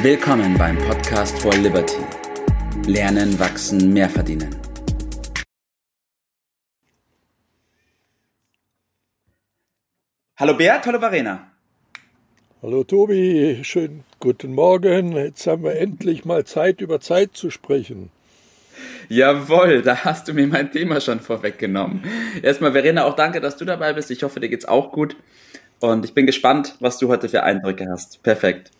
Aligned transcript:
Willkommen 0.00 0.56
beim 0.56 0.78
Podcast 0.78 1.36
for 1.40 1.52
Liberty. 1.54 1.96
Lernen, 2.86 3.36
wachsen, 3.40 3.92
mehr 3.92 4.08
verdienen. 4.08 4.54
Hallo 10.36 10.54
Bert, 10.56 10.86
hallo 10.86 11.00
Verena. 11.00 11.50
Hallo 12.62 12.84
Tobi, 12.84 13.58
schönen 13.64 14.04
guten 14.20 14.54
Morgen. 14.54 15.16
Jetzt 15.16 15.48
haben 15.48 15.64
wir 15.64 15.74
endlich 15.74 16.24
mal 16.24 16.44
Zeit, 16.44 16.80
über 16.80 17.00
Zeit 17.00 17.30
zu 17.32 17.50
sprechen. 17.50 18.10
Jawohl, 19.08 19.82
da 19.82 20.04
hast 20.04 20.28
du 20.28 20.32
mir 20.32 20.46
mein 20.46 20.70
Thema 20.70 21.00
schon 21.00 21.18
vorweggenommen. 21.18 22.04
Erstmal, 22.40 22.70
Verena, 22.70 23.04
auch 23.04 23.16
danke, 23.16 23.40
dass 23.40 23.56
du 23.56 23.64
dabei 23.64 23.94
bist. 23.94 24.12
Ich 24.12 24.22
hoffe, 24.22 24.38
dir 24.38 24.48
geht's 24.48 24.68
auch 24.68 24.92
gut. 24.92 25.16
Und 25.80 26.04
ich 26.04 26.14
bin 26.14 26.24
gespannt, 26.24 26.76
was 26.78 26.98
du 26.98 27.08
heute 27.08 27.28
für 27.28 27.42
Eindrücke 27.42 27.88
hast. 27.90 28.22
Perfekt. 28.22 28.70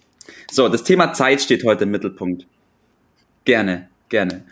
So, 0.51 0.69
das 0.69 0.85
Thema 0.85 1.13
Zeit 1.13 1.41
steht 1.41 1.65
heute 1.65 1.85
im 1.85 1.91
Mittelpunkt. 1.91 2.47
Gerne, 3.45 3.89
gerne. 4.09 4.45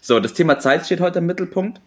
So, 0.00 0.20
das 0.20 0.34
Thema 0.34 0.58
Zeit 0.58 0.86
steht 0.86 1.00
heute 1.00 1.20
im 1.20 1.26
Mittelpunkt. 1.26 1.80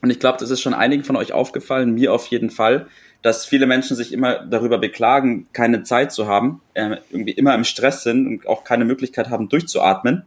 Und 0.00 0.10
ich 0.10 0.20
glaube, 0.20 0.38
das 0.38 0.50
ist 0.50 0.60
schon 0.60 0.74
einigen 0.74 1.02
von 1.02 1.16
euch 1.16 1.32
aufgefallen, 1.32 1.94
mir 1.94 2.12
auf 2.12 2.26
jeden 2.26 2.50
Fall, 2.50 2.88
dass 3.22 3.46
viele 3.46 3.66
Menschen 3.66 3.96
sich 3.96 4.12
immer 4.12 4.44
darüber 4.44 4.76
beklagen, 4.76 5.46
keine 5.54 5.82
Zeit 5.82 6.12
zu 6.12 6.26
haben, 6.26 6.60
äh, 6.74 6.98
irgendwie 7.10 7.32
immer 7.32 7.54
im 7.54 7.64
Stress 7.64 8.02
sind 8.02 8.26
und 8.26 8.46
auch 8.46 8.64
keine 8.64 8.84
Möglichkeit 8.84 9.30
haben, 9.30 9.48
durchzuatmen. 9.48 10.24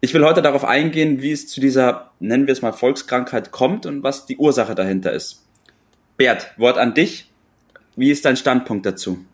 Ich 0.00 0.12
will 0.12 0.24
heute 0.24 0.42
darauf 0.42 0.64
eingehen, 0.64 1.22
wie 1.22 1.30
es 1.30 1.46
zu 1.46 1.60
dieser, 1.60 2.10
nennen 2.18 2.46
wir 2.46 2.52
es 2.52 2.62
mal, 2.62 2.72
Volkskrankheit 2.72 3.52
kommt 3.52 3.86
und 3.86 4.02
was 4.02 4.26
die 4.26 4.36
Ursache 4.36 4.74
dahinter 4.74 5.12
ist. 5.12 5.44
Bert, 6.16 6.52
Wort 6.56 6.78
an 6.78 6.94
dich. 6.94 7.30
Wie 7.94 8.10
ist 8.10 8.24
dein 8.24 8.36
Standpunkt 8.36 8.86
dazu? 8.86 9.24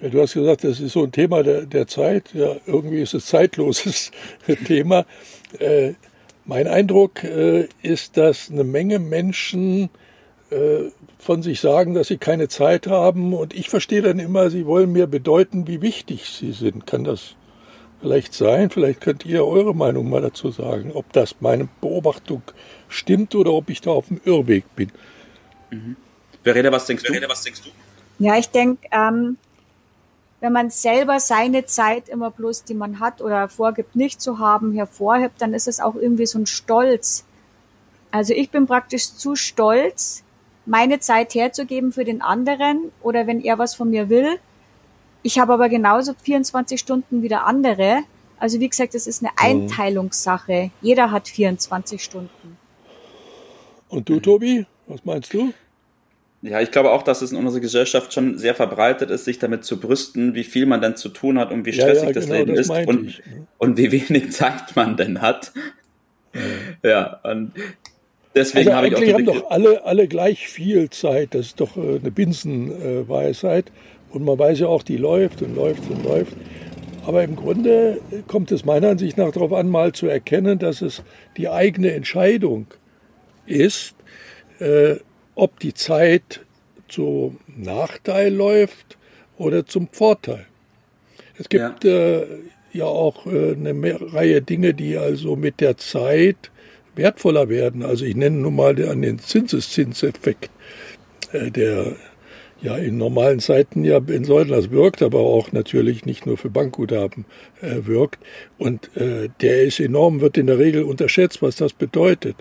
Ja, 0.00 0.08
du 0.08 0.20
hast 0.20 0.34
gesagt, 0.34 0.64
das 0.64 0.80
ist 0.80 0.92
so 0.92 1.04
ein 1.04 1.12
Thema 1.12 1.42
der, 1.42 1.66
der 1.66 1.86
Zeit. 1.86 2.32
Ja, 2.32 2.56
irgendwie 2.66 3.00
ist 3.00 3.14
es 3.14 3.26
zeitloses 3.26 4.12
Thema. 4.66 5.04
Äh, 5.58 5.94
mein 6.44 6.66
Eindruck 6.66 7.24
äh, 7.24 7.68
ist, 7.82 8.16
dass 8.16 8.50
eine 8.50 8.64
Menge 8.64 8.98
Menschen 8.98 9.90
äh, 10.50 10.90
von 11.18 11.42
sich 11.42 11.60
sagen, 11.60 11.94
dass 11.94 12.08
sie 12.08 12.16
keine 12.16 12.48
Zeit 12.48 12.86
haben. 12.86 13.34
Und 13.34 13.54
ich 13.54 13.68
verstehe 13.68 14.02
dann 14.02 14.18
immer, 14.18 14.50
sie 14.50 14.66
wollen 14.66 14.92
mir 14.92 15.06
bedeuten, 15.08 15.66
wie 15.66 15.82
wichtig 15.82 16.26
sie 16.26 16.52
sind. 16.52 16.86
Kann 16.86 17.04
das 17.04 17.34
vielleicht 18.00 18.34
sein? 18.34 18.70
Vielleicht 18.70 19.00
könnt 19.00 19.26
ihr 19.26 19.44
eure 19.44 19.74
Meinung 19.74 20.08
mal 20.08 20.22
dazu 20.22 20.50
sagen, 20.52 20.92
ob 20.94 21.12
das 21.12 21.36
meine 21.40 21.68
Beobachtung 21.80 22.42
stimmt 22.88 23.34
oder 23.34 23.52
ob 23.52 23.68
ich 23.68 23.80
da 23.80 23.90
auf 23.90 24.06
dem 24.08 24.20
Irrweg 24.24 24.64
bin. 24.76 24.92
Mhm. 25.70 25.96
Verena, 26.44 26.70
was 26.70 26.86
denkst 26.86 27.02
du? 27.02 27.12
Verena, 27.12 27.28
was 27.28 27.42
denkst 27.42 27.62
du? 27.62 28.24
Ja, 28.24 28.38
ich 28.38 28.48
denke, 28.48 28.88
ähm, 28.90 29.36
wenn 30.40 30.52
man 30.52 30.70
selber 30.70 31.18
seine 31.18 31.64
Zeit 31.64 32.08
immer 32.08 32.30
bloß, 32.30 32.64
die 32.64 32.74
man 32.74 33.00
hat 33.00 33.20
oder 33.20 33.48
vorgibt, 33.48 33.96
nicht 33.96 34.20
zu 34.20 34.38
haben, 34.38 34.72
hervorhebt, 34.72 35.40
dann 35.42 35.52
ist 35.52 35.66
es 35.66 35.80
auch 35.80 35.96
irgendwie 35.96 36.26
so 36.26 36.38
ein 36.38 36.46
Stolz. 36.46 37.24
Also 38.10 38.32
ich 38.32 38.50
bin 38.50 38.66
praktisch 38.66 39.14
zu 39.14 39.34
stolz, 39.34 40.22
meine 40.64 41.00
Zeit 41.00 41.34
herzugeben 41.34 41.92
für 41.92 42.04
den 42.04 42.22
anderen 42.22 42.92
oder 43.02 43.26
wenn 43.26 43.40
er 43.40 43.58
was 43.58 43.74
von 43.74 43.90
mir 43.90 44.08
will. 44.08 44.38
Ich 45.22 45.38
habe 45.38 45.52
aber 45.52 45.68
genauso 45.68 46.14
24 46.14 46.78
Stunden 46.78 47.22
wie 47.22 47.28
der 47.28 47.46
andere. 47.46 48.02
Also 48.38 48.60
wie 48.60 48.68
gesagt, 48.68 48.94
das 48.94 49.06
ist 49.06 49.22
eine 49.22 49.32
mhm. 49.32 49.62
Einteilungssache. 49.62 50.70
Jeder 50.80 51.10
hat 51.10 51.28
24 51.28 52.02
Stunden. 52.02 52.56
Und 53.88 54.08
du, 54.08 54.20
Tobi, 54.20 54.66
was 54.86 55.04
meinst 55.04 55.34
du? 55.34 55.52
Ja, 56.40 56.60
ich 56.60 56.70
glaube 56.70 56.92
auch, 56.92 57.02
dass 57.02 57.20
es 57.20 57.32
in 57.32 57.38
unserer 57.38 57.60
Gesellschaft 57.60 58.12
schon 58.12 58.38
sehr 58.38 58.54
verbreitet 58.54 59.10
ist, 59.10 59.24
sich 59.24 59.40
damit 59.40 59.64
zu 59.64 59.80
brüsten, 59.80 60.34
wie 60.34 60.44
viel 60.44 60.66
man 60.66 60.80
denn 60.80 60.94
zu 60.94 61.08
tun 61.08 61.38
hat 61.38 61.50
und 61.50 61.66
wie 61.66 61.72
stressig 61.72 62.02
ja, 62.02 62.08
ja, 62.08 62.12
das 62.12 62.26
genau, 62.26 62.38
Leben 62.38 62.54
das 62.54 62.68
ist 62.68 62.86
und, 62.86 63.08
ich, 63.08 63.18
ne? 63.26 63.46
und 63.58 63.76
wie 63.76 63.90
wenig 64.08 64.30
Zeit 64.30 64.76
man 64.76 64.96
denn 64.96 65.20
hat. 65.20 65.52
Ja, 66.84 67.20
und 67.24 67.52
deswegen 68.36 68.68
also 68.68 68.76
habe 68.76 68.88
ich 68.88 68.96
auch. 68.96 69.14
haben 69.14 69.24
doch 69.24 69.50
alle, 69.50 69.84
alle 69.84 70.06
gleich 70.06 70.46
viel 70.46 70.90
Zeit. 70.90 71.34
Das 71.34 71.46
ist 71.46 71.60
doch 71.60 71.76
äh, 71.76 71.98
eine 71.98 72.10
Binsenweisheit. 72.12 73.72
Und 74.10 74.24
man 74.24 74.38
weiß 74.38 74.60
ja 74.60 74.68
auch, 74.68 74.84
die 74.84 74.96
läuft 74.96 75.42
und 75.42 75.56
läuft 75.56 75.90
und 75.90 76.04
läuft. 76.04 76.34
Aber 77.04 77.24
im 77.24 77.34
Grunde 77.34 78.00
kommt 78.26 78.52
es 78.52 78.64
meiner 78.64 78.90
Ansicht 78.90 79.16
nach 79.16 79.32
darauf 79.32 79.52
an, 79.52 79.68
mal 79.68 79.92
zu 79.92 80.06
erkennen, 80.06 80.58
dass 80.58 80.82
es 80.82 81.02
die 81.36 81.48
eigene 81.48 81.92
Entscheidung 81.92 82.66
ist, 83.46 83.94
äh, 84.60 84.96
ob 85.38 85.60
die 85.60 85.72
Zeit 85.72 86.40
zum 86.88 87.38
Nachteil 87.46 88.34
läuft 88.34 88.98
oder 89.36 89.64
zum 89.64 89.88
Vorteil. 89.92 90.46
Es 91.38 91.48
gibt 91.48 91.84
ja, 91.84 92.18
äh, 92.18 92.26
ja 92.72 92.86
auch 92.86 93.24
äh, 93.26 93.52
eine 93.52 94.12
Reihe 94.12 94.42
Dinge, 94.42 94.74
die 94.74 94.98
also 94.98 95.36
mit 95.36 95.60
der 95.60 95.76
Zeit 95.76 96.50
wertvoller 96.96 97.48
werden. 97.48 97.84
Also 97.84 98.04
ich 98.04 98.16
nenne 98.16 98.36
nun 98.36 98.56
mal 98.56 98.74
den 98.74 99.20
Zinseszinseffekt, 99.20 100.50
äh, 101.32 101.52
der 101.52 101.94
ja 102.60 102.76
in 102.76 102.98
normalen 102.98 103.38
Zeiten 103.38 103.84
ja 103.84 103.98
in 103.98 104.24
Säulers 104.24 104.72
wirkt, 104.72 105.02
aber 105.02 105.20
auch 105.20 105.52
natürlich 105.52 106.04
nicht 106.04 106.26
nur 106.26 106.36
für 106.36 106.50
Bankguthaben 106.50 107.26
äh, 107.60 107.86
wirkt. 107.86 108.18
Und 108.58 108.90
äh, 108.96 109.28
der 109.40 109.62
ist 109.62 109.78
enorm, 109.78 110.20
wird 110.20 110.36
in 110.36 110.48
der 110.48 110.58
Regel 110.58 110.82
unterschätzt, 110.82 111.42
was 111.42 111.54
das 111.54 111.74
bedeutet. 111.74 112.34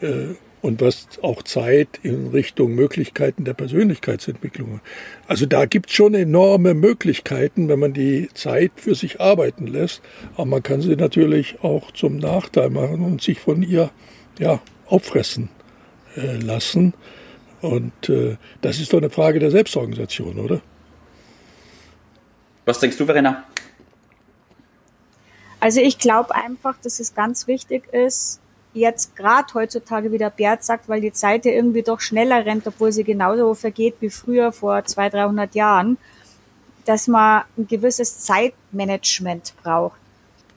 Äh, 0.00 0.28
und 0.60 0.80
was 0.80 1.06
auch 1.22 1.42
Zeit 1.42 2.00
in 2.02 2.28
Richtung 2.28 2.74
Möglichkeiten 2.74 3.44
der 3.44 3.54
Persönlichkeitsentwicklung. 3.54 4.80
Also 5.26 5.46
da 5.46 5.66
gibt 5.66 5.90
es 5.90 5.96
schon 5.96 6.14
enorme 6.14 6.74
Möglichkeiten, 6.74 7.68
wenn 7.68 7.78
man 7.78 7.92
die 7.92 8.28
Zeit 8.34 8.72
für 8.76 8.94
sich 8.94 9.20
arbeiten 9.20 9.66
lässt. 9.66 10.02
Aber 10.34 10.46
man 10.46 10.62
kann 10.62 10.80
sie 10.80 10.96
natürlich 10.96 11.62
auch 11.62 11.92
zum 11.92 12.16
Nachteil 12.16 12.70
machen 12.70 13.04
und 13.04 13.22
sich 13.22 13.38
von 13.38 13.62
ihr 13.62 13.90
ja, 14.38 14.60
auffressen 14.86 15.48
äh, 16.16 16.36
lassen. 16.38 16.94
Und 17.60 18.08
äh, 18.08 18.36
das 18.60 18.78
ist 18.78 18.92
doch 18.92 18.98
eine 18.98 19.10
Frage 19.10 19.38
der 19.38 19.50
Selbstorganisation, 19.50 20.38
oder? 20.38 20.60
Was 22.64 22.78
denkst 22.80 22.96
du, 22.96 23.06
Verena? 23.06 23.44
Also 25.60 25.80
ich 25.80 25.98
glaube 25.98 26.34
einfach, 26.34 26.76
dass 26.82 27.00
es 27.00 27.14
ganz 27.14 27.46
wichtig 27.46 27.92
ist, 27.92 28.40
jetzt 28.78 29.16
gerade 29.16 29.52
heutzutage, 29.54 30.12
wie 30.12 30.18
der 30.18 30.30
Bert 30.30 30.64
sagt, 30.64 30.88
weil 30.88 31.00
die 31.00 31.12
Zeit 31.12 31.44
ja 31.44 31.52
irgendwie 31.52 31.82
doch 31.82 32.00
schneller 32.00 32.44
rennt, 32.44 32.66
obwohl 32.66 32.92
sie 32.92 33.04
genauso 33.04 33.54
vergeht 33.54 33.96
wie 34.00 34.10
früher 34.10 34.52
vor 34.52 34.84
200, 34.84 35.14
300 35.14 35.54
Jahren, 35.54 35.98
dass 36.84 37.08
man 37.08 37.42
ein 37.56 37.66
gewisses 37.68 38.20
Zeitmanagement 38.20 39.54
braucht. 39.62 39.98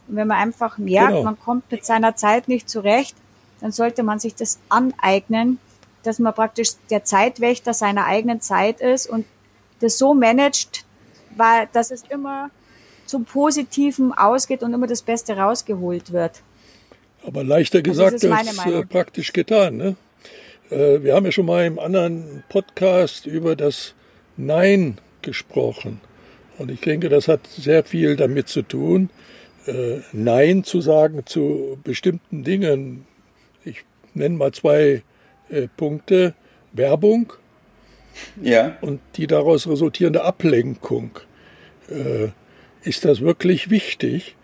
Und 0.08 0.16
wenn 0.16 0.28
man 0.28 0.38
einfach 0.38 0.78
merkt, 0.78 1.10
genau. 1.10 1.24
man 1.24 1.40
kommt 1.40 1.72
mit 1.72 1.86
seiner 1.86 2.16
Zeit 2.16 2.48
nicht 2.48 2.70
zurecht, 2.70 3.16
dann 3.60 3.72
sollte 3.72 4.04
man 4.04 4.20
sich 4.20 4.36
das 4.36 4.60
aneignen, 4.70 5.60
dass 6.04 6.20
man 6.20 6.34
praktisch 6.34 6.72
der 6.90 7.04
Zeitwächter 7.04 7.74
seiner 7.74 8.06
eigenen 8.06 8.42
Zeit 8.42 8.82
ist 8.82 9.08
und 9.08 9.26
das 9.80 9.98
so 9.98 10.14
managt, 10.14 10.86
weil, 11.36 11.68
dass 11.74 11.92
es 11.92 12.04
immer 12.10 12.50
zum 13.06 13.26
Positiven 13.26 14.14
ausgeht 14.14 14.64
und 14.64 14.74
immer 14.74 14.88
das 14.88 15.02
Beste 15.02 15.38
rausgeholt 15.38 16.12
wird. 16.12 16.42
Aber 17.24 17.44
leichter 17.44 17.82
gesagt 17.82 18.26
als 18.26 18.66
äh, 18.66 18.86
praktisch 18.86 19.34
getan. 19.34 19.78
Ne? 19.78 19.96
Äh, 20.70 21.04
wir 21.04 21.14
haben 21.14 21.26
ja 21.26 21.32
schon 21.32 21.46
mal 21.46 21.66
im 21.66 21.80
anderen 21.80 22.44
Podcast 22.50 23.26
über 23.26 23.56
das 23.56 23.94
Nein 24.38 24.98
gesprochen. 25.22 26.02
Und 26.58 26.72
ich 26.72 26.82
denke, 26.82 27.10
das 27.10 27.28
hat 27.28 27.48
sehr 27.48 27.84
viel 27.84 28.16
damit 28.16 28.48
zu 28.48 28.64
tun, 28.64 29.10
äh, 29.68 30.00
Nein 30.14 30.64
zu 30.64 30.82
sagen 30.82 31.26
zu 31.26 31.80
bestimmten 31.84 32.44
Dingen. 32.44 33.06
Ich 33.64 33.84
nenne 34.14 34.36
mal 34.36 34.52
zwei 34.52 35.04
Punkte. 35.76 36.34
Werbung 36.72 37.34
ja. 38.42 38.78
und 38.80 39.02
die 39.18 39.28
daraus 39.28 39.68
resultierende 39.68 40.24
Ablenkung. 40.24 41.20
Ist 42.84 43.04
das 43.04 43.20
wirklich 43.20 43.70
wichtig? 43.70 44.38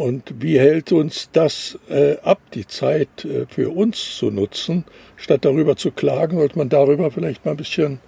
Und 0.00 0.40
wie 0.40 0.58
hält 0.58 0.92
uns 0.92 1.28
das 1.30 1.78
äh, 1.90 2.16
ab, 2.22 2.40
die 2.54 2.66
Zeit 2.66 3.26
äh, 3.26 3.44
für 3.50 3.68
uns 3.68 4.16
zu 4.16 4.30
nutzen? 4.30 4.86
Statt 5.16 5.44
darüber 5.44 5.76
zu 5.76 5.90
klagen, 5.90 6.38
sollte 6.38 6.56
man 6.56 6.70
darüber 6.70 7.10
vielleicht 7.10 7.44
mal 7.44 7.50
ein 7.50 7.58
bisschen 7.58 8.00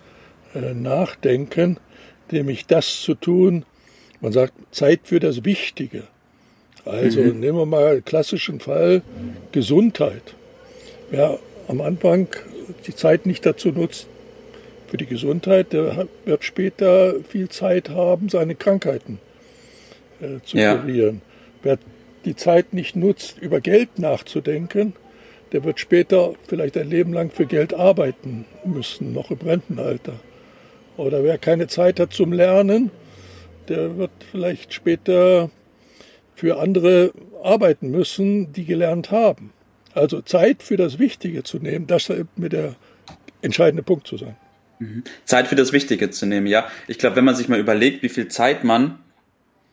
äh, 0.54 0.72
nachdenken, 0.72 1.76
nämlich 2.30 2.64
das 2.64 3.02
zu 3.02 3.14
tun, 3.14 3.66
man 4.22 4.32
sagt 4.32 4.54
Zeit 4.70 5.00
für 5.04 5.20
das 5.20 5.44
Wichtige. 5.44 6.04
Also 6.86 7.20
mhm. 7.20 7.40
nehmen 7.40 7.58
wir 7.58 7.66
mal 7.66 8.00
klassischen 8.00 8.58
Fall 8.58 9.02
Gesundheit. 9.52 10.34
Wer 11.10 11.40
am 11.68 11.82
Anfang 11.82 12.28
die 12.86 12.94
Zeit 12.94 13.26
nicht 13.26 13.44
dazu 13.44 13.68
nutzt, 13.68 14.06
für 14.86 14.96
die 14.96 15.04
Gesundheit, 15.04 15.74
der 15.74 16.08
wird 16.24 16.42
später 16.42 17.16
viel 17.28 17.50
Zeit 17.50 17.90
haben, 17.90 18.30
seine 18.30 18.54
Krankheiten 18.54 19.18
äh, 20.22 20.42
zu 20.42 20.56
ja. 20.56 20.76
kurieren. 20.76 21.20
Wer 21.62 21.78
die 22.24 22.36
Zeit 22.36 22.72
nicht 22.72 22.96
nutzt, 22.96 23.38
über 23.38 23.60
Geld 23.60 23.98
nachzudenken, 23.98 24.94
der 25.52 25.64
wird 25.64 25.80
später 25.80 26.34
vielleicht 26.48 26.76
ein 26.76 26.88
Leben 26.88 27.12
lang 27.12 27.30
für 27.30 27.46
Geld 27.46 27.74
arbeiten 27.74 28.46
müssen, 28.64 29.12
noch 29.12 29.30
im 29.30 29.38
Rentenalter. 29.38 30.14
Oder 30.96 31.24
wer 31.24 31.38
keine 31.38 31.66
Zeit 31.66 32.00
hat 32.00 32.12
zum 32.12 32.32
Lernen, 32.32 32.90
der 33.68 33.96
wird 33.96 34.10
vielleicht 34.30 34.72
später 34.72 35.50
für 36.34 36.58
andere 36.58 37.12
arbeiten 37.42 37.90
müssen, 37.90 38.52
die 38.52 38.64
gelernt 38.64 39.10
haben. 39.10 39.52
Also 39.94 40.22
Zeit 40.22 40.62
für 40.62 40.76
das 40.76 40.98
Wichtige 40.98 41.42
zu 41.42 41.58
nehmen, 41.58 41.86
das 41.86 42.08
wird 42.08 42.28
mir 42.36 42.48
der 42.48 42.74
entscheidende 43.42 43.82
Punkt 43.82 44.06
zu 44.06 44.16
sein. 44.16 44.36
Mhm. 44.78 45.04
Zeit 45.24 45.48
für 45.48 45.54
das 45.54 45.72
Wichtige 45.72 46.10
zu 46.10 46.26
nehmen, 46.26 46.46
ja. 46.46 46.66
Ich 46.88 46.98
glaube, 46.98 47.16
wenn 47.16 47.24
man 47.24 47.34
sich 47.34 47.48
mal 47.48 47.60
überlegt, 47.60 48.02
wie 48.02 48.08
viel 48.08 48.28
Zeit 48.28 48.64
man 48.64 48.98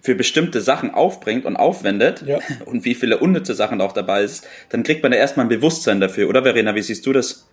für 0.02 0.16
bestimmte 0.16 0.62
Sachen 0.62 0.94
aufbringt 0.94 1.46
und 1.46 1.58
aufwendet 1.58 2.24
ja. 2.26 2.40
und 2.66 2.86
wie 2.86 2.96
viele 2.96 3.18
unnütze 3.18 3.54
Sachen 3.54 3.82
auch 3.82 3.92
dabei 3.92 4.24
ist, 4.24 4.48
dann 4.70 4.84
kriegt 4.84 5.04
man 5.04 5.12
ja 5.12 5.18
erstmal 5.18 5.46
ein 5.46 5.50
Bewusstsein 5.50 6.00
dafür, 6.00 6.30
oder 6.30 6.44
Verena, 6.44 6.76
wie 6.76 6.82
siehst 6.82 7.06
du 7.06 7.14
das? 7.14 7.48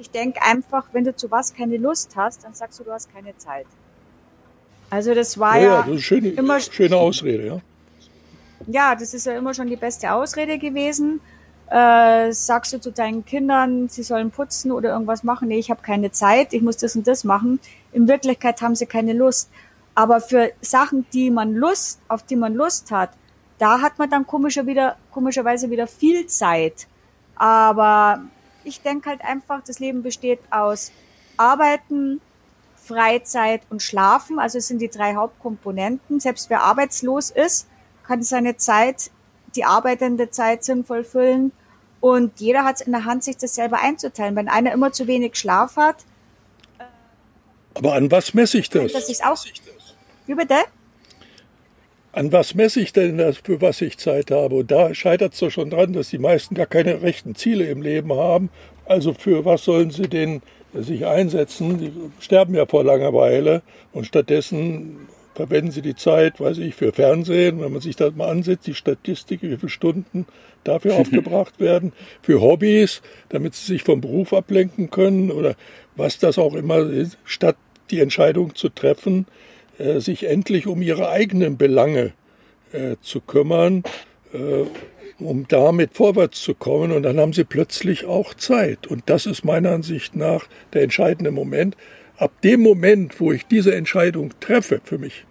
Ich 0.00 0.10
denke 0.10 0.40
einfach, 0.42 0.86
wenn 0.92 1.04
du 1.04 1.14
zu 1.14 1.30
was 1.30 1.54
keine 1.54 1.76
Lust 1.76 2.12
hast, 2.14 2.44
dann 2.44 2.54
sagst 2.54 2.78
du, 2.78 2.84
du 2.84 2.92
hast 2.92 3.12
keine 3.12 3.36
Zeit. 3.36 3.66
Also 4.90 5.14
das 5.14 5.38
war 5.38 5.58
ja, 5.58 5.62
ja, 5.62 5.74
ja 5.80 5.82
das 5.86 5.96
ist 5.96 6.02
schöne, 6.02 6.28
immer 6.28 6.60
schöne 6.60 6.96
Ausrede, 6.96 7.46
ja. 7.46 7.60
Ja, 8.66 8.94
das 8.94 9.14
ist 9.14 9.26
ja 9.26 9.36
immer 9.36 9.54
schon 9.54 9.68
die 9.68 9.76
beste 9.76 10.12
Ausrede 10.12 10.58
gewesen. 10.58 11.20
Äh, 11.70 12.32
sagst 12.32 12.72
du 12.72 12.80
zu 12.80 12.90
deinen 12.90 13.24
Kindern, 13.24 13.88
sie 13.88 14.02
sollen 14.02 14.30
putzen 14.30 14.72
oder 14.72 14.90
irgendwas 14.92 15.22
machen? 15.22 15.48
Nee, 15.48 15.58
ich 15.58 15.70
habe 15.70 15.82
keine 15.82 16.10
Zeit, 16.10 16.52
ich 16.52 16.62
muss 16.62 16.78
das 16.78 16.96
und 16.96 17.06
das 17.06 17.24
machen. 17.24 17.60
In 17.92 18.08
Wirklichkeit 18.08 18.60
haben 18.62 18.74
sie 18.74 18.86
keine 18.86 19.12
Lust. 19.12 19.50
Aber 19.98 20.20
für 20.20 20.52
Sachen, 20.60 21.06
die 21.12 21.28
man 21.28 21.56
Lust, 21.56 21.98
auf 22.06 22.22
die 22.22 22.36
man 22.36 22.54
Lust 22.54 22.92
hat, 22.92 23.10
da 23.58 23.80
hat 23.80 23.98
man 23.98 24.08
dann 24.08 24.28
komischer 24.28 24.64
wieder, 24.64 24.96
komischerweise 25.10 25.70
wieder 25.70 25.88
viel 25.88 26.28
Zeit. 26.28 26.86
Aber 27.34 28.22
ich 28.62 28.80
denke 28.80 29.10
halt 29.10 29.22
einfach, 29.22 29.60
das 29.64 29.80
Leben 29.80 30.04
besteht 30.04 30.38
aus 30.50 30.92
Arbeiten, 31.36 32.20
Freizeit 32.76 33.62
und 33.70 33.82
Schlafen. 33.82 34.38
Also 34.38 34.58
es 34.58 34.68
sind 34.68 34.80
die 34.80 34.88
drei 34.88 35.16
Hauptkomponenten. 35.16 36.20
Selbst 36.20 36.48
wer 36.48 36.62
arbeitslos 36.62 37.30
ist, 37.30 37.66
kann 38.04 38.22
seine 38.22 38.56
Zeit, 38.56 39.10
die 39.56 39.64
arbeitende 39.64 40.30
Zeit 40.30 40.62
sinnvoll 40.62 41.02
füllen. 41.02 41.50
Und 41.98 42.38
jeder 42.38 42.62
hat 42.62 42.76
es 42.76 42.82
in 42.82 42.92
der 42.92 43.04
Hand, 43.04 43.24
sich 43.24 43.36
das 43.36 43.56
selber 43.56 43.80
einzuteilen. 43.80 44.36
Wenn 44.36 44.48
einer 44.48 44.70
immer 44.70 44.92
zu 44.92 45.08
wenig 45.08 45.34
Schlaf 45.34 45.76
hat. 45.76 46.04
Aber 47.74 47.94
an 47.94 48.12
was 48.12 48.32
messe 48.32 48.58
ich 48.58 48.70
das? 48.70 48.92
Das 48.92 49.08
ist 49.08 49.24
auch. 49.24 49.44
Wie 50.28 50.34
bitte? 50.34 50.56
An 52.12 52.30
was 52.32 52.54
messe 52.54 52.80
ich 52.80 52.92
denn 52.92 53.16
das, 53.16 53.38
für 53.38 53.62
was 53.62 53.80
ich 53.80 53.96
Zeit 53.96 54.30
habe? 54.30 54.56
Und 54.56 54.70
da 54.70 54.94
scheitert 54.94 55.32
es 55.32 55.40
doch 55.40 55.50
schon 55.50 55.70
dran, 55.70 55.94
dass 55.94 56.10
die 56.10 56.18
meisten 56.18 56.54
gar 56.54 56.66
keine 56.66 57.00
rechten 57.00 57.34
Ziele 57.34 57.64
im 57.64 57.80
Leben 57.80 58.12
haben. 58.12 58.50
Also 58.84 59.14
für 59.14 59.46
was 59.46 59.64
sollen 59.64 59.90
sie 59.90 60.06
denn 60.08 60.42
sich 60.74 61.06
einsetzen? 61.06 61.78
Die 61.78 61.92
sterben 62.22 62.54
ja 62.54 62.66
vor 62.66 62.84
Langeweile 62.84 63.62
und 63.92 64.04
stattdessen 64.04 65.08
verwenden 65.34 65.70
sie 65.70 65.82
die 65.82 65.96
Zeit, 65.96 66.40
weiß 66.40 66.58
ich, 66.58 66.74
für 66.74 66.92
Fernsehen, 66.92 67.60
wenn 67.62 67.72
man 67.72 67.80
sich 67.80 67.96
das 67.96 68.14
mal 68.14 68.28
ansieht, 68.28 68.66
die 68.66 68.74
Statistik, 68.74 69.40
wie 69.40 69.56
viele 69.56 69.70
Stunden 69.70 70.26
dafür 70.62 70.94
aufgebracht 70.96 71.58
werden, 71.58 71.94
für 72.20 72.42
Hobbys, 72.42 73.00
damit 73.30 73.54
sie 73.54 73.72
sich 73.72 73.82
vom 73.82 74.02
Beruf 74.02 74.34
ablenken 74.34 74.90
können 74.90 75.30
oder 75.30 75.54
was 75.96 76.18
das 76.18 76.36
auch 76.36 76.54
immer 76.54 76.80
ist, 76.80 77.16
statt 77.24 77.56
die 77.90 78.00
Entscheidung 78.00 78.54
zu 78.54 78.68
treffen, 78.68 79.26
äh, 79.78 80.00
sich 80.00 80.24
endlich 80.24 80.66
um 80.66 80.82
ihre 80.82 81.08
eigenen 81.08 81.56
Belange 81.56 82.12
äh, 82.72 82.96
zu 83.00 83.20
kümmern, 83.20 83.82
äh, 84.32 84.64
um 85.18 85.46
damit 85.48 85.94
vorwärts 85.94 86.42
zu 86.42 86.54
kommen. 86.54 86.92
Und 86.92 87.02
dann 87.04 87.18
haben 87.18 87.32
sie 87.32 87.44
plötzlich 87.44 88.04
auch 88.04 88.34
Zeit. 88.34 88.86
Und 88.86 89.04
das 89.06 89.26
ist 89.26 89.44
meiner 89.44 89.70
Ansicht 89.70 90.16
nach 90.16 90.46
der 90.72 90.82
entscheidende 90.82 91.30
Moment. 91.30 91.76
Ab 92.16 92.32
dem 92.42 92.60
Moment, 92.60 93.20
wo 93.20 93.32
ich 93.32 93.46
diese 93.46 93.74
Entscheidung 93.74 94.32
treffe 94.40 94.80
für 94.82 94.98
mich, 94.98 95.24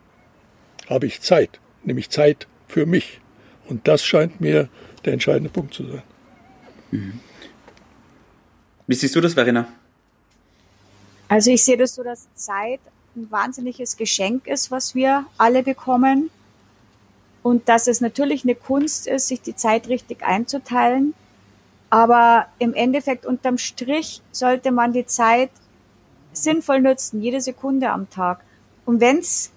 habe 0.90 1.06
ich 1.06 1.22
Zeit, 1.22 1.60
nämlich 1.84 2.10
Zeit 2.10 2.48
für 2.68 2.86
mich. 2.86 3.20
Und 3.68 3.88
das 3.88 4.06
scheint 4.06 4.40
mir 4.40 4.70
der 5.04 5.14
entscheidende 5.14 5.50
Punkt 5.50 5.74
zu 5.74 5.86
sein. 5.86 6.04
Mhm. 6.92 7.20
Wie 8.88 8.96
siehst 8.96 9.16
du 9.16 9.22
das, 9.22 9.34
Verena? 9.34 9.68
Also 11.28 11.52
ich 11.52 11.64
sehe 11.64 11.76
das 11.76 11.94
so, 11.94 12.04
dass 12.04 12.34
Zeit 12.36 12.80
ein 13.18 13.32
wahnsinniges 13.32 13.98
Geschenk 13.98 14.48
ist, 14.48 14.72
was 14.72 14.96
wir 14.96 15.26
alle 15.38 15.64
bekommen. 15.64 16.30
Und 17.44 17.68
dass 17.68 17.88
es 17.88 18.00
natürlich 18.00 18.44
eine 18.44 18.56
Kunst 18.56 19.08
ist, 19.08 19.28
sich 19.28 19.42
die 19.42 19.56
Zeit 19.56 19.88
richtig 19.88 20.24
einzuteilen. 20.24 21.14
Aber 21.90 22.48
im 22.60 22.74
Endeffekt 22.74 23.26
unterm 23.26 23.58
Strich 23.58 24.22
sollte 24.32 24.72
man 24.72 24.94
die 24.94 25.06
Zeit 25.06 25.50
sinnvoll 26.34 26.82
nutzen, 26.82 27.22
jede 27.22 27.42
Sekunde 27.42 27.90
am 27.90 28.10
Tag. 28.10 28.42
Und 28.86 29.02
wenn 29.02 29.20
es 29.20 29.52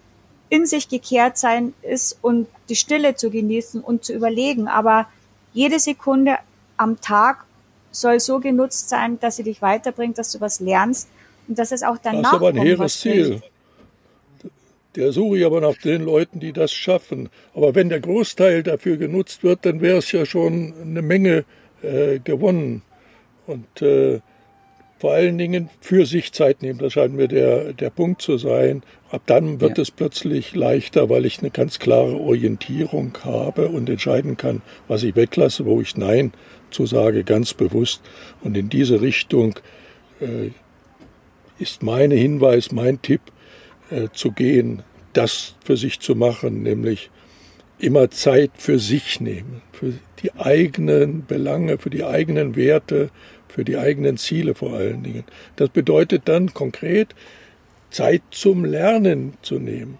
in 0.51 0.67
sich 0.67 0.89
gekehrt 0.89 1.39
sein 1.39 1.73
ist 1.81 2.19
und 2.21 2.49
die 2.69 2.77
Stille 2.77 3.15
zu 3.15 3.31
genießen 3.31 3.81
und 3.81 4.05
zu 4.05 4.13
überlegen. 4.13 4.69
Aber 4.69 5.06
jede 5.53 5.79
Sekunde 5.79 6.39
am 6.77 7.01
Tag 7.01 7.45
soll 7.93 8.21
so 8.21 8.41
genutzt 8.41 8.89
sein, 8.89 9.19
dass 9.21 9.37
sie 9.37 9.45
dich 9.45 9.63
weiterbringt, 9.63 10.19
dass 10.19 10.33
du 10.33 10.41
was 10.41 10.61
lernst 10.61 11.09
und 11.50 11.58
dass 11.58 11.73
es 11.73 11.82
auch 11.82 11.99
danach 11.99 12.23
Das 12.23 12.32
ist 12.32 12.37
aber 12.37 12.49
ein 12.50 12.56
hehres 12.56 13.00
Ziel. 13.00 13.43
Der 14.94 15.11
suche 15.11 15.38
ich 15.38 15.44
aber 15.44 15.61
nach 15.61 15.76
den 15.76 16.02
Leuten, 16.02 16.38
die 16.38 16.52
das 16.52 16.73
schaffen. 16.73 17.29
Aber 17.55 17.75
wenn 17.75 17.88
der 17.88 17.99
Großteil 17.99 18.62
dafür 18.62 18.97
genutzt 18.97 19.43
wird, 19.43 19.67
dann 19.67 19.81
wäre 19.81 19.99
es 19.99 20.11
ja 20.12 20.25
schon 20.25 20.73
eine 20.81 21.02
Menge 21.02 21.44
äh, 21.82 22.20
gewonnen. 22.20 22.82
Und 23.49 23.82
äh, 23.82 24.20
vor 25.00 25.12
allen 25.12 25.38
Dingen 25.38 25.70
für 25.81 26.06
sich 26.06 26.32
Zeit 26.32 26.62
nehmen. 26.62 26.79
Das 26.79 26.93
scheint 26.93 27.14
mir 27.14 27.26
der, 27.26 27.73
der 27.73 27.91
Punkt 27.91 28.23
zu 28.23 28.38
sein. 28.38 28.85
Ab 29.11 29.23
dann 29.26 29.61
wird 29.61 29.79
ja. 29.79 29.82
es 29.82 29.91
plötzlich 29.91 30.55
leichter, 30.55 31.11
weil 31.11 31.26
ich 31.26 31.41
eine 31.41 31.50
ganz 31.50 31.81
klare 31.81 32.14
Orientierung 32.20 33.17
habe 33.25 33.69
und 33.69 33.88
entscheiden 33.88 34.37
kann, 34.37 34.62
was 34.87 35.03
ich 35.03 35.17
weglasse, 35.17 35.67
wo 35.67 35.81
ich 35.81 35.96
Nein 35.96 36.32
zu 36.70 36.87
sage, 36.87 37.25
ganz 37.25 37.55
bewusst. 37.55 38.03
Und 38.43 38.56
in 38.56 38.69
diese 38.69 39.00
Richtung 39.00 39.58
äh, 40.20 40.50
ist 41.61 41.83
mein 41.83 42.11
Hinweis, 42.11 42.73
mein 42.73 43.01
Tipp, 43.03 43.21
äh, 43.91 44.09
zu 44.12 44.33
gehen, 44.33 44.83
das 45.12 45.55
für 45.65 45.77
sich 45.77 46.01
zu 46.01 46.15
machen, 46.15 46.62
nämlich 46.62 47.11
immer 47.79 48.11
Zeit 48.11 48.53
für 48.55 48.79
sich 48.79 49.21
nehmen, 49.21 49.62
für 49.73 49.95
die 50.23 50.33
eigenen 50.35 51.27
Belange, 51.27 51.79
für 51.79 51.91
die 51.91 52.05
eigenen 52.05 52.57
Werte, 52.57 53.11
für 53.49 53.65
die 53.65 53.79
eigenen 53.79 54.17
Ziele 54.17 54.55
vor 54.55 54.75
allen 54.75 55.03
Dingen. 55.03 55.25
Das 55.57 55.71
bedeutet 55.71 56.23
dann 56.27 56.55
konkret, 56.55 57.15
Zeit 57.91 58.23
zum 58.31 58.65
Lernen 58.65 59.35
zu 59.43 59.59
nehmen, 59.59 59.99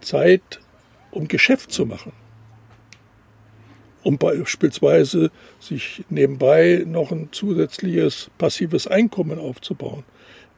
Zeit, 0.00 0.60
um 1.10 1.28
Geschäft 1.28 1.72
zu 1.72 1.86
machen, 1.86 2.12
um 4.02 4.18
beispielsweise 4.18 5.30
sich 5.60 6.04
nebenbei 6.10 6.84
noch 6.86 7.12
ein 7.12 7.28
zusätzliches 7.32 8.30
passives 8.36 8.86
Einkommen 8.86 9.38
aufzubauen. 9.38 10.04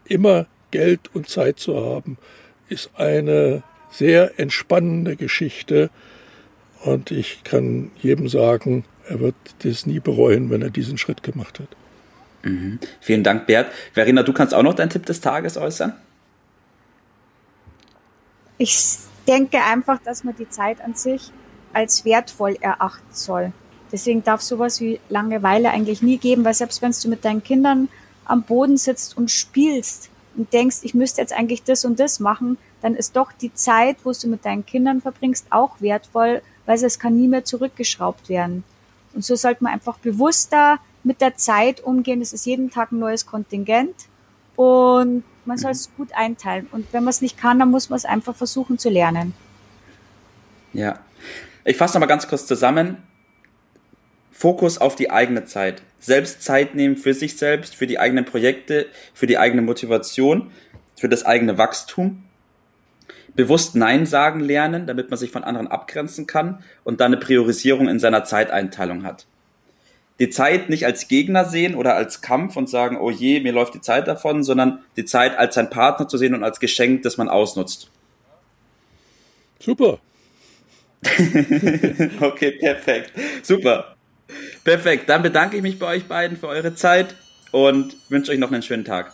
Immer 0.07 0.47
Geld 0.71 1.15
und 1.15 1.29
Zeit 1.29 1.59
zu 1.59 1.77
haben, 1.77 2.19
ist 2.69 2.91
eine 2.97 3.63
sehr 3.91 4.39
entspannende 4.39 5.17
Geschichte 5.17 5.91
und 6.85 7.11
ich 7.11 7.45
kann 7.45 7.91
jedem 8.03 8.29
sagen, 8.29 8.85
er 9.09 9.21
wird 9.21 9.35
das 9.63 9.87
nie 9.87 10.01
bereuen, 10.01 10.51
wenn 10.51 10.63
er 10.63 10.71
diesen 10.71 10.99
Schritt 10.99 11.23
gemacht 11.23 11.61
hat. 11.61 11.69
Mhm. 12.43 12.79
Vielen 13.01 13.23
Dank, 13.23 13.47
Bert. 13.47 13.71
Verena, 13.93 14.23
du 14.23 14.33
kannst 14.33 14.55
auch 14.55 14.63
noch 14.63 14.75
deinen 14.75 14.91
Tipp 14.91 15.07
des 15.07 15.21
Tages 15.21 15.57
äußern? 15.57 15.95
Ich 18.59 18.99
denke 19.27 19.59
einfach, 19.63 19.99
dass 20.05 20.25
man 20.25 20.37
die 20.37 20.49
Zeit 20.49 20.81
an 20.81 20.95
sich 20.95 21.31
als 21.73 22.05
wertvoll 22.05 22.57
erachten 22.61 23.07
soll. 23.11 23.53
Deswegen 23.91 24.23
darf 24.23 24.43
sowas 24.43 24.81
wie 24.81 25.01
Langeweile 25.09 25.71
eigentlich 25.71 26.03
nie 26.03 26.19
geben, 26.19 26.45
weil 26.45 26.55
selbst 26.55 26.83
wenn 26.83 26.93
du 26.93 27.09
mit 27.09 27.25
deinen 27.25 27.43
Kindern 27.43 27.89
am 28.25 28.43
Boden 28.43 28.77
sitzt 28.77 29.17
und 29.17 29.31
spielst 29.31 30.11
und 30.37 30.53
denkst, 30.53 30.79
ich 30.83 30.95
müsste 30.95 31.21
jetzt 31.21 31.33
eigentlich 31.33 31.63
das 31.63 31.85
und 31.85 32.01
das 32.01 32.21
machen, 32.21 32.59
dann 32.83 32.95
ist 32.95 33.17
doch 33.17 33.33
die 33.33 33.55
Zeit, 33.55 33.99
wo 34.05 34.13
du 34.13 34.29
mit 34.29 34.45
deinen 34.45 34.67
Kindern 34.67 35.01
verbringst, 35.01 35.47
auch 35.51 35.81
wertvoll, 35.81 36.43
weil 36.67 36.83
es 36.83 36.99
kann 36.99 37.17
nie 37.17 37.29
mehr 37.29 37.45
zurückgeschraubt 37.45 38.29
werden. 38.29 38.65
Und 39.15 39.25
so 39.25 39.37
sollte 39.37 39.65
man 39.65 39.73
einfach 39.73 39.99
bewusster 39.99 40.79
mit 41.03 41.21
der 41.21 41.37
Zeit 41.37 41.83
umgehen. 41.83 42.21
Es 42.21 42.33
ist 42.33 42.47
jeden 42.47 42.71
Tag 42.71 42.93
ein 42.93 42.99
neues 42.99 43.27
Kontingent 43.27 43.95
und 44.57 45.23
man 45.45 45.59
soll 45.59 45.71
es 45.71 45.91
gut 45.97 46.13
einteilen. 46.15 46.67
Und 46.73 46.93
wenn 46.93 47.05
man 47.05 47.11
es 47.11 47.21
nicht 47.21 47.39
kann, 47.39 47.59
dann 47.59 47.71
muss 47.71 47.91
man 47.91 47.97
es 47.97 48.05
einfach 48.05 48.35
versuchen 48.35 48.79
zu 48.79 48.89
lernen. 48.89 49.35
Ja. 50.73 50.99
Ich 51.65 51.77
fasse 51.77 51.95
nochmal 51.95 52.09
ganz 52.09 52.29
kurz 52.29 52.47
zusammen. 52.47 52.99
Fokus 54.37 54.79
auf 54.79 54.97
die 54.97 55.11
eigene 55.11 55.45
Zeit. 55.45 55.83
Selbst 56.01 56.43
Zeit 56.43 56.75
nehmen 56.75 56.97
für 56.97 57.15
sich 57.15 57.37
selbst, 57.37 57.75
für 57.75 57.87
die 57.87 57.99
eigenen 57.99 58.25
Projekte, 58.25 58.87
für 59.15 59.27
die 59.27 59.39
eigene 59.39 59.63
Motivation, 59.63 60.51
für 60.97 61.09
das 61.09 61.25
eigene 61.25 61.57
Wachstum. 61.57 62.25
Bewusst 63.35 63.75
Nein 63.75 64.07
sagen 64.07 64.41
lernen, 64.41 64.87
damit 64.87 65.11
man 65.11 65.19
sich 65.19 65.31
von 65.31 65.45
anderen 65.45 65.69
abgrenzen 65.69 66.27
kann 66.27 66.63
und 66.83 67.01
dann 67.01 67.13
eine 67.13 67.21
Priorisierung 67.21 67.89
in 67.89 67.99
seiner 67.99 68.25
Zeiteinteilung 68.25 69.05
hat 69.05 69.27
die 70.21 70.31
Zeit 70.31 70.71
nicht 70.71 70.87
als 70.87 71.09
Gegner 71.09 71.45
sehen 71.45 71.75
oder 71.75 71.97
als 71.97 72.21
Kampf 72.21 72.57
und 72.57 72.69
sagen, 72.69 72.97
oh 72.99 73.11
je, 73.11 73.41
mir 73.41 73.53
läuft 73.53 73.75
die 73.75 73.81
Zeit 73.81 74.07
davon, 74.07 74.45
sondern 74.45 74.81
die 74.97 75.05
Zeit 75.05 75.37
als 75.37 75.57
sein 75.57 75.71
Partner 75.71 76.07
zu 76.07 76.19
sehen 76.19 76.35
und 76.35 76.45
als 76.45 76.61
Geschenk, 76.61 77.03
das 77.03 77.17
man 77.17 77.29
ausnutzt. 77.29 77.91
Super. 79.59 79.99
okay, 82.21 82.53
perfekt. 82.53 83.13
Super. 83.43 83.94
Perfekt. 84.65 85.09
Dann 85.09 85.23
bedanke 85.23 85.57
ich 85.57 85.63
mich 85.63 85.79
bei 85.79 85.87
euch 85.87 86.07
beiden 86.07 86.37
für 86.37 86.49
eure 86.49 86.75
Zeit 86.75 87.15
und 87.53 87.97
wünsche 88.09 88.33
euch 88.33 88.39
noch 88.39 88.51
einen 88.51 88.63
schönen 88.63 88.85
Tag. 88.85 89.13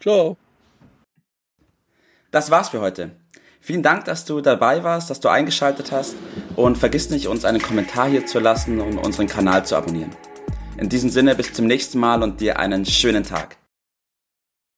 Ciao. 0.00 0.36
Das 2.30 2.50
war's 2.50 2.68
für 2.68 2.80
heute. 2.80 3.12
Vielen 3.60 3.82
Dank, 3.82 4.04
dass 4.04 4.24
du 4.24 4.40
dabei 4.40 4.84
warst, 4.84 5.10
dass 5.10 5.20
du 5.20 5.28
eingeschaltet 5.28 5.90
hast 5.90 6.14
und 6.54 6.78
vergiss 6.78 7.10
nicht, 7.10 7.26
uns 7.26 7.44
einen 7.44 7.60
Kommentar 7.60 8.08
hier 8.08 8.26
zu 8.26 8.38
lassen 8.38 8.80
und 8.80 8.98
unseren 8.98 9.26
Kanal 9.26 9.66
zu 9.66 9.74
abonnieren. 9.74 10.14
In 10.76 10.88
diesem 10.88 11.10
Sinne, 11.10 11.34
bis 11.34 11.52
zum 11.52 11.66
nächsten 11.66 11.98
Mal 11.98 12.22
und 12.22 12.40
dir 12.40 12.58
einen 12.60 12.84
schönen 12.84 13.24
Tag. 13.24 13.56